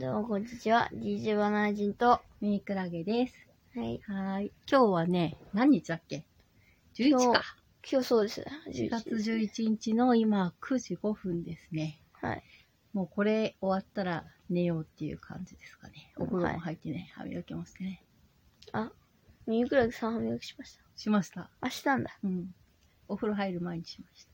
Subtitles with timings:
[0.00, 0.88] どうもこんにちは。
[0.94, 3.34] DJ バナナ人と、ミニクラゲです。
[3.76, 4.00] はい。
[4.06, 4.52] はーい。
[4.66, 6.24] 今日はね、何日だっけ
[6.94, 7.42] ?11 か。
[7.86, 8.42] 今日そうです。
[8.72, 12.00] 4月11日の今9時5分ですね。
[12.14, 12.42] はい。
[12.94, 16.10] もうこれ終わったら寝ようっていう感じですかね。
[16.16, 18.02] お風呂はいも入ってね、歯磨きもしてね。
[18.72, 18.90] あ、
[19.46, 20.82] ミニクラゲさん歯磨きしました？
[20.96, 21.50] しました。
[21.60, 22.18] あ、したんだ。
[22.24, 22.54] うん。
[23.06, 24.30] お風呂入る前にしました。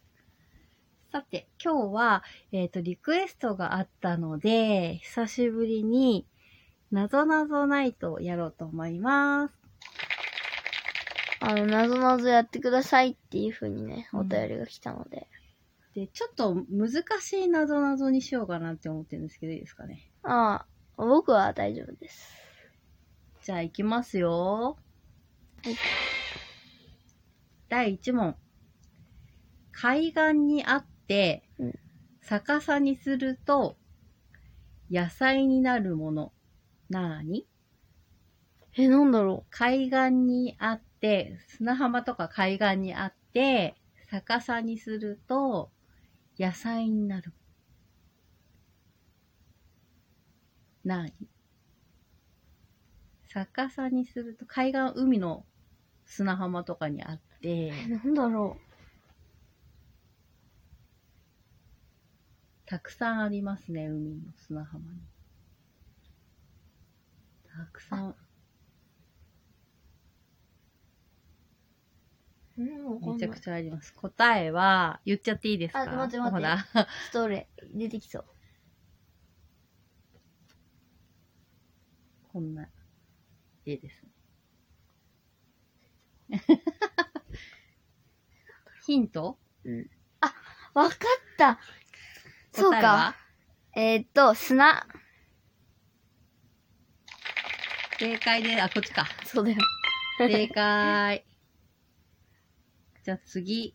[1.12, 6.27] さて、今日は、えっ、と、リクエストがあったので、久しぶりに、
[6.91, 9.55] なぞなぞナイトをやろうと思います。
[11.41, 15.28] あの、なぞなぞやってくださいっていう風にね、うんお便りが来たので。
[15.95, 20.11] で、ちょっと難しいなぞなぞにしようかなって思ってるんですけど、いいですかね？
[20.25, 20.66] あ
[20.97, 22.34] あ、僕は大丈夫です。
[23.45, 24.77] じゃあ行きますよ。
[25.62, 25.77] はい
[27.69, 28.36] 第1問。
[29.73, 31.75] 海岸にあってうん、
[32.20, 33.77] 逆さにすると、
[34.91, 36.33] 野菜になるもの。
[36.89, 37.47] なーに？
[38.77, 43.75] え、なんだろ海岸にあって、砂浜とか海岸にあって、
[44.11, 45.70] 逆さにすると、
[46.39, 47.33] 野菜になる。
[50.84, 51.28] なーに？
[53.28, 55.44] 逆さにすると、海岸、海の
[56.05, 57.72] 砂浜とかにあってう。
[57.75, 58.56] え、、なんだろ
[62.67, 64.98] たくさんありますね、海の砂浜に。
[67.45, 68.14] たくさん。
[72.56, 72.67] め
[73.19, 73.92] ちゃくちゃあります。
[73.94, 75.83] 答えは、言っちゃっていいですか？
[75.83, 76.59] あ待って待ってほら。
[77.11, 78.25] ストーレ、出てきそう。
[82.33, 82.69] こんな
[83.64, 84.03] 絵です
[86.28, 86.28] ね。
[88.87, 89.39] ヒント？
[89.64, 89.91] うん。
[90.20, 90.34] あ、
[90.75, 90.98] わかっ
[91.37, 91.59] た
[92.57, 93.12] そう答えは？
[93.12, 93.17] か。
[93.77, 94.87] えーっと、砂。
[97.99, 99.06] 正解で、あ、こっちか。
[99.25, 99.56] そうだよ。
[100.19, 101.25] 正解。
[103.05, 103.75] じゃあ次。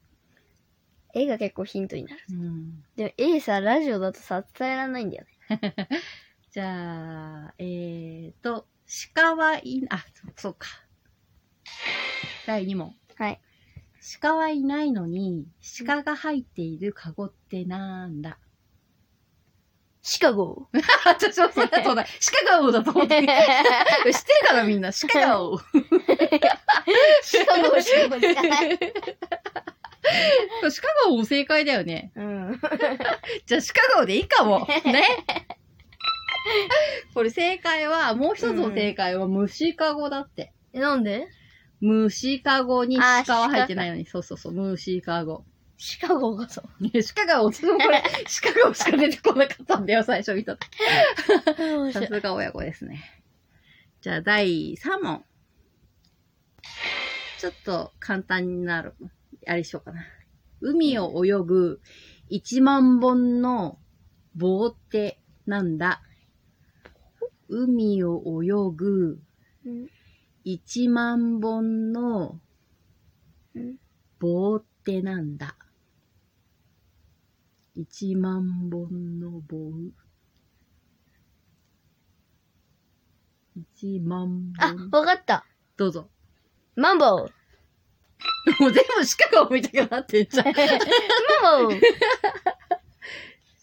[1.14, 2.22] 絵が結構ヒントになる。
[2.30, 5.76] うん、でも、絵さ、ラジオだとさ、伝えられないんだよね。
[6.52, 8.68] じゃあ、えーと、
[9.14, 10.06] 鹿はい、あ、
[10.36, 10.68] そそうか。
[12.46, 12.96] 第2問。
[13.16, 13.42] はい。
[14.22, 15.48] 鹿はいないのに、
[15.86, 18.38] 鹿が入っているカゴってなんだ？
[20.04, 20.68] シカゴ。
[21.06, 22.06] 私もそうだ、そうだ。
[22.46, 23.20] 鹿顔だと思って。
[23.20, 23.34] 知ってる
[24.48, 25.60] からみんな、鹿顔。
[27.24, 28.80] シカゴ、シカゴじゃない。
[30.62, 30.72] 鹿
[31.04, 32.12] 顔も正解だよね。
[32.16, 32.60] うん。
[33.46, 34.68] じゃあ鹿顔でいいかも。
[34.86, 35.04] ね。
[37.14, 40.54] これ正解は、もう一つの正解は虫かごだって。
[40.74, 41.28] え、なんで？
[41.80, 44.06] 虫かごに鹿は入ってないのに。
[44.06, 45.46] そうそうそう、虫かご。
[45.84, 46.84] シカゴがそう。
[46.84, 48.04] ね鹿顔、私もこれ、
[48.44, 50.70] 鹿顔しか出てこなかったんだよ、最初見た時。
[51.92, 53.24] さすが親子ですね。
[54.02, 55.26] じゃあ、第3問。
[57.40, 58.94] ちょっと簡単になる。
[59.48, 60.06] あれしようかな。
[60.60, 61.82] 海を泳ぐ
[62.30, 63.80] 1万本の
[64.36, 66.04] 棒ってなんだ？
[67.50, 69.20] 海を泳ぐ
[69.66, 69.90] うん
[70.46, 72.40] 1万本の
[73.56, 73.78] うん
[74.20, 75.56] 棒ってなんだ？
[77.78, 79.72] ?1 万本の棒。
[83.58, 84.90] 1万あ、本。
[84.92, 85.46] わかった。
[85.78, 86.10] どうぞ。
[86.76, 87.10] マンボウ。
[88.60, 88.84] もう全部
[89.32, 90.46] 鹿が見たくなってんじゃん。
[90.46, 91.80] マンボウ。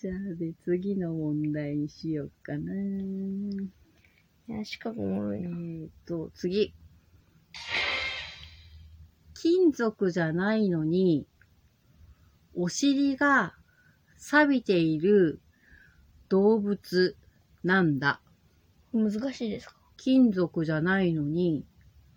[0.01, 2.73] じゃあ、で、次の問題にしようかな。
[4.49, 5.49] いや、シカゴおもろえいな。
[5.49, 6.73] ーと、次。
[9.35, 11.27] 金属じゃないのに、
[12.55, 13.58] お尻が
[14.19, 15.41] 錆びている
[16.29, 17.17] 動物
[17.65, 18.21] なんだ。
[18.93, 19.77] 難しいですか？
[19.97, 21.65] 金属じゃないのに、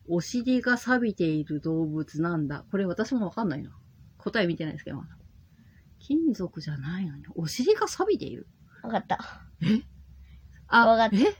[0.08, 2.66] お尻が錆びている動物なんだ。
[2.72, 3.72] これ私もわかんないな。
[4.18, 5.18] 答え見てないですけど、まだ。
[6.00, 8.48] 金属じゃないのに、お尻が錆びている。
[8.84, 9.20] わかった。
[10.68, 11.36] あ、わかったえ？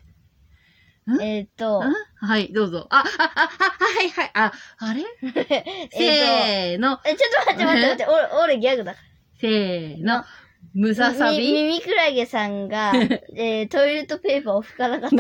[1.38, 2.88] えーっと、あはい、どうぞ。
[2.92, 5.02] あ、あ、あ、あはい、はい、あ、あれ？
[5.24, 9.00] えーっと、せーの、え、ちょっと待って待って待って、俺、俺ギャグだか
[9.40, 10.26] せーのな、
[10.74, 12.94] ムササビ耳クラゲさんが、
[13.36, 15.16] えー、トイレットペーパーを拭かなかった。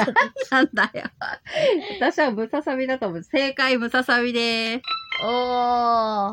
[0.55, 1.09] なんだよ。
[1.99, 3.23] 私はムササビだと思う。
[3.23, 4.83] 正解、ムササビでーす。
[5.23, 5.27] お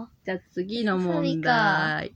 [0.05, 0.07] ー。
[0.25, 2.15] じゃあ次の問ム題。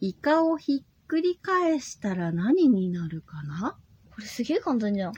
[0.00, 3.76] イカをひっくり返したら何になるかな？
[4.14, 5.12] これすげえ簡単じゃん。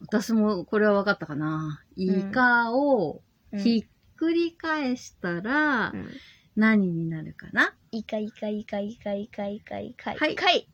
[0.00, 1.82] 私もこれは分かったかな。
[1.96, 3.22] イカを
[3.52, 6.08] うんひっくり返したらうん
[6.56, 10.16] 何になるかな、イカイカイカイカイカイカイカイ。
[10.16, 10.68] はいカイ。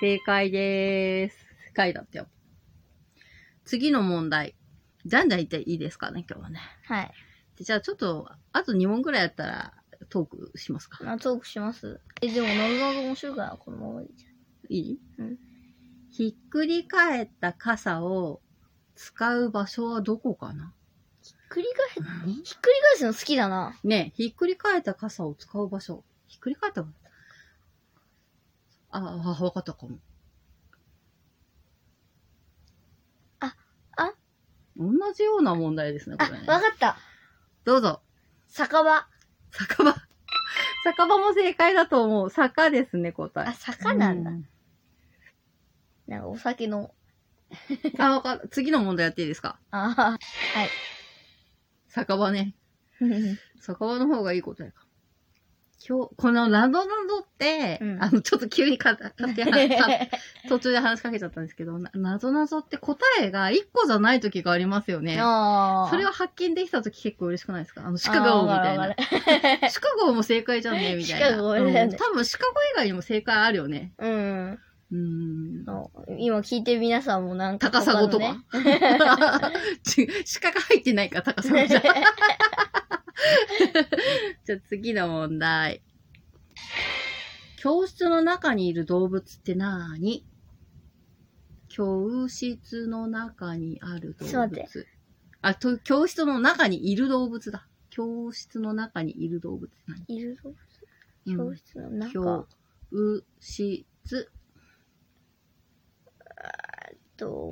[0.00, 1.36] 正解でーす。
[1.68, 2.28] 正解だったよ。
[3.64, 4.54] 次の問題。
[5.06, 6.60] じゃんじゃん言っていいですかね、今日はね。
[6.84, 7.12] はい。
[7.56, 9.72] でじゃあちょっと、あと2問ぐらいやったら
[10.10, 11.02] トークしますか。
[11.02, 12.00] な、トークします？
[12.20, 14.26] え、でも、なぞなぞ面白いから、このままでいいじ
[14.68, 15.00] いい？
[15.18, 15.38] うん
[16.10, 18.40] ひっくり返った傘を
[18.94, 20.74] 使う場所はどこかな？
[21.48, 22.04] くり返、
[22.42, 23.78] ひっくり返すの好きだな。
[23.84, 26.04] ねえ、ひっくり返った傘を使う場所。
[26.28, 26.84] ひっくり返った
[28.90, 29.98] ああ、わかったかも。
[33.40, 33.56] あ、
[33.96, 34.12] あ？
[34.76, 36.46] 同じような問題ですね、こあ、れね。
[36.46, 36.96] わかった。
[37.64, 38.00] どうぞ。
[38.48, 39.06] 酒場。
[39.50, 39.94] 酒場。
[40.84, 42.30] 酒場も正解だと思う。
[42.30, 43.48] 坂ですね、答え。
[43.48, 44.30] あ、坂なんだ。
[44.30, 44.44] う
[46.06, 46.94] なんかお酒の。
[47.98, 48.48] あ、わかった。
[48.48, 49.58] 次の問題やっていいですか？
[49.70, 50.18] あは
[51.96, 52.54] 酒場ね。
[53.00, 53.38] はい。
[53.58, 54.82] 酒場の方がいい答えか。
[55.88, 59.50] 今日、このラドナドって、うんあの、ちょっと急にか、かってか
[60.48, 65.14] 途中で話しかけちゃったんですけど、ななぞなぞって答えが1個じゃない時がありますよね。
[65.14, 67.86] それを発見できた時結構嬉しくないですか？
[67.86, 68.94] あの、シカゴみたいな。
[69.70, 71.26] シカゴも正解じゃんねみたいな。
[71.28, 73.92] シカゴねうん多分シカゴ以外にも正解あるよね。
[73.98, 74.58] うん。
[76.18, 78.42] 今聞いてる皆さんもなんか、高砂とか。
[79.82, 80.08] ち
[80.40, 81.82] 鹿が入ってないから高砂じゃん。
[81.82, 85.82] じゃあ次の問題。
[87.56, 90.26] 教室の中にいる動物ってなーに？
[91.68, 94.86] 教室の中にある動物。
[95.42, 97.66] あ、と、教室の中にいる動物だ。
[97.90, 99.70] 教室の中にいる動物
[100.08, 102.46] いる動うん物教室の中教
[103.40, 104.30] 室。
[107.16, 107.50] と、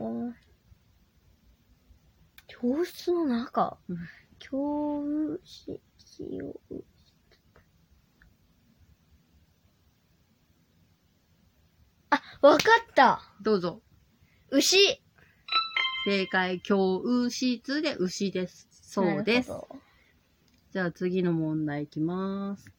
[2.46, 3.96] 教室の中うん
[4.38, 5.02] 教
[5.42, 5.80] 室
[6.70, 6.82] を、
[12.10, 13.80] あ、わかったどうぞ。
[14.50, 14.76] 牛
[16.04, 16.60] 正解。
[16.60, 18.68] 教室で牛です。
[18.70, 19.50] そうです。
[20.72, 22.70] じゃあ次の問題いきます。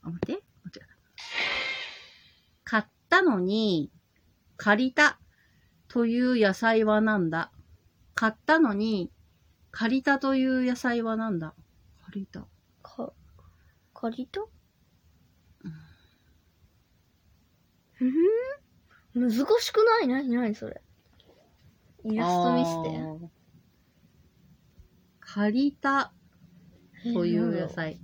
[0.00, 0.32] あ、待って。
[0.32, 0.42] 間違
[0.76, 0.86] えた。
[2.64, 3.90] 買ったのに、
[4.56, 5.18] 借りた
[5.88, 7.52] という野菜はなんだ
[8.14, 9.10] 買ったのに、
[9.70, 11.54] 借りたという野菜はなんだ
[12.06, 12.46] 借りた。
[12.82, 13.12] か、
[13.92, 14.40] 借りた？
[18.00, 20.08] うん難しくない？
[20.08, 20.80] なになにそれ？
[22.04, 22.72] イラスト見せ
[23.20, 23.30] て。
[25.20, 26.12] 借りた
[27.02, 28.00] という野菜。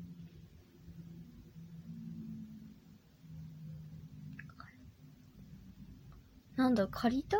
[6.57, 7.39] なんだ、借りた？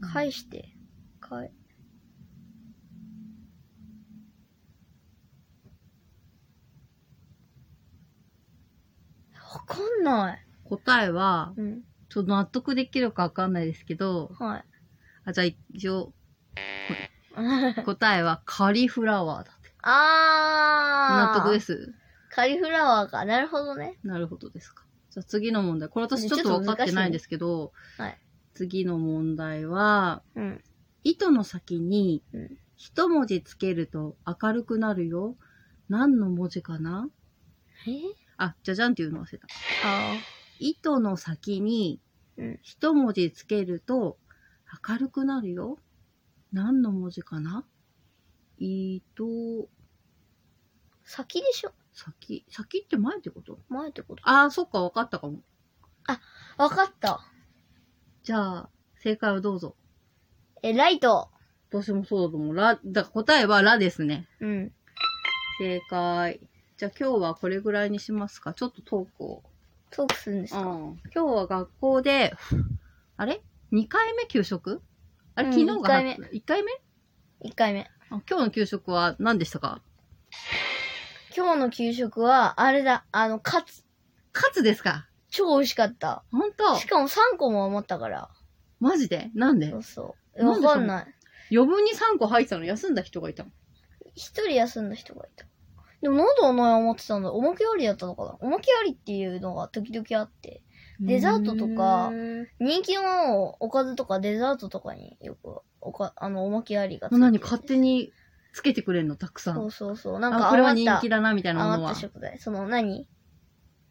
[0.00, 0.68] 返して。
[1.20, 1.50] 返。
[9.54, 10.46] わかんない。
[10.64, 11.82] 答えは、うん。
[12.08, 14.64] ちょっと納得できるかわかんないですけど、はい。
[15.24, 16.12] あ、じゃあ一応、
[17.84, 19.72] 答えはカリフラワーだって。
[19.82, 21.38] あー。。
[21.38, 21.66] 納得です？
[21.66, 21.94] す。
[22.30, 23.24] カリフラワーか。
[23.24, 23.98] なるほどね。
[24.02, 24.84] なるほどですか。
[25.10, 25.88] じゃあ次の問題。
[25.88, 28.20] これ私ちょっと分かってないんですけど、はい。
[28.54, 30.64] 次の問題は、うん。
[31.02, 35.36] 糸の先にうん一文字つけると明るくなるよ。
[35.88, 37.08] 何の文字かな？
[37.86, 38.00] え？
[38.36, 39.46] あ、じゃじゃんっていうの忘れた。
[39.84, 40.14] あ
[40.58, 42.00] 糸の先に
[42.36, 44.18] うん一文字つけると
[44.88, 45.78] 明るくなるよ。
[46.52, 47.64] 何の文字かな？
[48.58, 49.66] 糸、ー。
[51.04, 51.72] 先でしょ？
[51.92, 53.60] 先、先って前ってこと？
[53.68, 55.40] 前ってことああ、そっか、分かったかも。
[56.56, 57.20] わかった。
[58.24, 58.68] じゃあ、
[59.00, 59.76] 正解をどうぞ。
[60.62, 61.28] え、ライト。
[61.70, 62.54] 私もそうだと思う。
[62.56, 64.26] ラ、だ答えはラですね。
[64.40, 64.72] うん。
[65.58, 66.40] 正解。
[66.78, 68.54] じゃあ今日はこれぐらいにしますか。
[68.54, 69.42] ちょっとトークを。
[69.90, 70.60] トークするんですか？
[70.62, 71.00] うん。
[71.14, 72.32] 今日は学校で、
[73.18, 74.80] あれ ?2 回目給食？
[75.34, 76.72] あれ、うん昨日が、一回目1回目
[77.50, 77.90] ?1 回目。
[78.10, 79.82] あ今日の給食は何でしたか？
[81.36, 83.84] 今日の給食は、あれだ、あの、カツ。
[84.32, 85.08] カツですか？
[85.34, 86.22] 超美味しかった。
[86.30, 86.76] 本当？
[86.76, 88.30] しかも3個も余ったから。
[88.78, 89.30] マジで？
[89.34, 89.68] なんで？
[89.70, 90.46] そうそう。
[90.46, 91.06] わかんない。
[91.50, 92.64] 余分に3個入ってたの？
[92.64, 93.50] 休んだ人がいたの？
[94.14, 95.44] 一人休んだ人がいた。
[96.02, 98.36] でもなんであんなに余ってたんだおまけありだったのかな？
[98.40, 100.62] おまけありっていうのが時々あって。
[101.00, 107.38] デザートとかへ人気のおかずとかデザートとかによくおか、あの、おまけありがついーて何？
[107.40, 108.12] 勝手に
[108.52, 109.16] つけてくれんの？
[109.16, 109.54] たくさん。
[109.56, 110.20] そうそうそう。
[110.20, 112.00] なんかあ、これは余った人気、だな、みたいなものは余った。
[112.00, 112.38] 食材。
[112.38, 113.08] その何？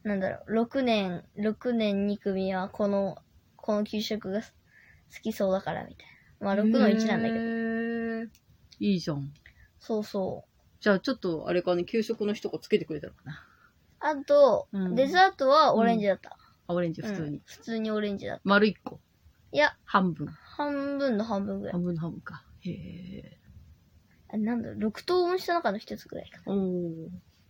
[0.03, 3.17] なんだろう、6年、6年2組はこの、
[3.55, 4.47] この給食が好
[5.21, 6.07] きそうだからみたい
[6.39, 6.47] な。
[6.47, 8.25] まあ6の1なんだけど。
[8.25, 8.31] ど。
[8.79, 9.33] いいじゃん。
[9.79, 10.53] そうそう。
[10.81, 13.47] じゃあちょっと、あれかね、給食の一個つけてくれたのかな。
[13.99, 16.37] あと、うんデザートはオレンジだった。
[16.67, 17.37] あ、オレンジ普通に。
[17.37, 18.41] うん普通にオレンジだった。
[18.43, 18.99] 丸一個。
[19.53, 20.27] いや、半分。
[20.27, 21.73] 半分の半分ぐらい。
[21.73, 22.43] 半分の半分か。
[22.59, 23.37] へえ。
[24.33, 26.53] あなんだろう、6等分した中の一つぐらいかな。
[26.53, 27.09] おー。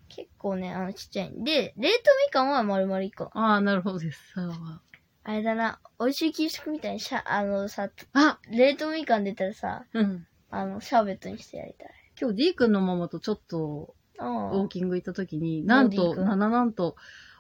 [0.10, 1.32] 結構ね、あの、ちっちゃい。
[1.44, 1.96] で、冷凍
[2.28, 3.26] みかんは丸々1個。
[3.34, 4.34] ああ、なるほどです。
[4.36, 4.82] あ
[5.26, 10.28] あれだな、美味しい給食みたいにしゃ、あのさ、あ、冷凍みかん出たらさ、うん。
[10.50, 11.90] あの、シャーベットにしてやりたい。
[12.20, 16.96] 今日 D 君のママとちょっとあウォーキング行った時に、なんと、D 君なななんと、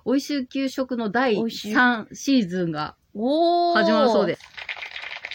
[0.06, 4.42] 美味しい給食の第美味しい3シーズンがおー始まるそうです。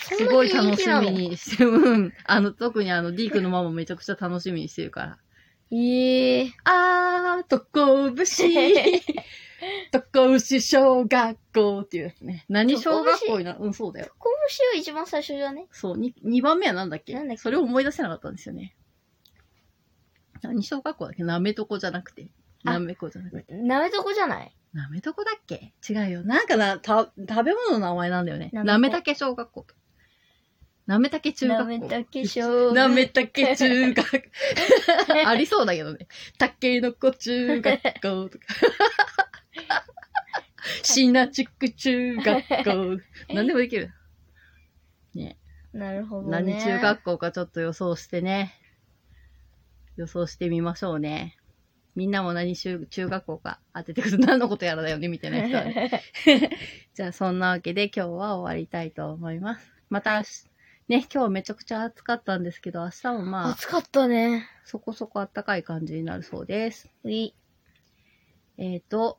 [0.08, 1.10] すすごい楽しみ。
[1.28, 2.12] にして、うん。
[2.24, 5.18] あの、特にあの、D 君のママめちゃくちゃ楽しみにしてるから。
[5.70, 6.50] ええー。
[6.64, 9.00] あー、とこぶし、
[9.90, 12.44] とこぶし小学校っていうやつね。
[12.48, 14.12] 何小学校にな、うん、そうだよ。
[14.18, 15.66] こぶしは一番最初じゃね？
[15.72, 17.12] そう、に、2番目はなんだっけ？
[17.14, 17.42] なんだっけ？
[17.42, 18.74] それを思い出せなかったんですよね。
[20.42, 21.22] 何小学校だっけ？
[21.24, 22.28] なめとこじゃなくて。
[22.64, 23.54] あなめこじゃなくて。
[23.54, 24.54] なめとこじゃない？
[24.72, 25.74] なめとこだっけ？
[25.88, 26.22] 違うよ。
[26.24, 28.50] なんかな、た、食べ物の名前なんだよね。
[28.52, 29.66] なめたけ小学校。
[30.86, 31.64] なめたけ中学校。
[31.64, 34.30] なめたけ小学なめたけ中学。
[35.26, 36.06] ありそうだけどね。
[36.38, 38.44] たけのこ中学校とか。
[40.82, 43.00] しなちく中学校。
[43.34, 43.92] 何でもできる。
[45.14, 45.38] ね。
[45.72, 46.30] なるほどね。
[46.30, 48.54] 何中学校かちょっと予想してね。
[49.96, 51.36] 予想してみましょうね。
[51.94, 54.18] みんなも何中中学校か当ててくる。
[54.18, 56.02] 何のことやらだよねみたいな人はね。
[56.94, 59.72] じゃあそんなわけで今日は終わりたいと思います。
[59.90, 60.22] また、
[60.88, 64.48] ね、今日めちゃくちゃ暑かったんですけど、明日もまあ、暑かったね。
[64.64, 66.88] そこそこ暖かい感じになるそうです。
[67.04, 67.34] うい。
[68.56, 69.18] えっ、ー、と、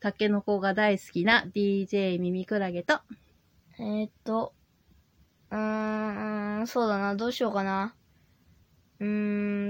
[0.00, 3.00] タケノコが大好きな DJ ミミクラゲと、
[3.78, 4.54] えー、っと、
[5.50, 7.94] うーん、そうだな、どうしようかな。
[8.98, 9.60] うーん、